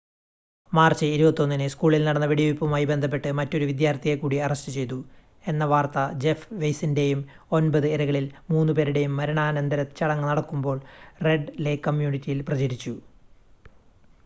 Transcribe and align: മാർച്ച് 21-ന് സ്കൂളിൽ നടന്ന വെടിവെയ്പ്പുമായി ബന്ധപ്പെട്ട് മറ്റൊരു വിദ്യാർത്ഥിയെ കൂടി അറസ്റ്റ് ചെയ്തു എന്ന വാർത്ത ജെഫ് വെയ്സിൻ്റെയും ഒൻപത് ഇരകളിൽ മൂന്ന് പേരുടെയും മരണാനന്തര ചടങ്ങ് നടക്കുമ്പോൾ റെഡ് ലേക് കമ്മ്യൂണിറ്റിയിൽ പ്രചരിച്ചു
മാർച്ച് 0.71 1.07
21-ന് 1.07 1.65
സ്കൂളിൽ 1.73 2.01
നടന്ന 2.05 2.27
വെടിവെയ്പ്പുമായി 2.29 2.85
ബന്ധപ്പെട്ട് 2.91 3.29
മറ്റൊരു 3.39 3.65
വിദ്യാർത്ഥിയെ 3.69 4.15
കൂടി 4.15 4.37
അറസ്റ്റ് 4.45 4.71
ചെയ്തു 4.77 4.97
എന്ന 5.43 5.65
വാർത്ത 5.65 6.05
ജെഫ് 6.23 6.49
വെയ്സിൻ്റെയും 6.61 7.19
ഒൻപത് 7.51 7.87
ഇരകളിൽ 7.91 8.25
മൂന്ന് 8.51 8.73
പേരുടെയും 8.79 9.13
മരണാനന്തര 9.19 9.83
ചടങ്ങ് 9.99 10.29
നടക്കുമ്പോൾ 10.29 10.79
റെഡ് 11.27 11.53
ലേക് 11.59 11.85
കമ്മ്യൂണിറ്റിയിൽ 11.87 12.41
പ്രചരിച്ചു 12.49 12.95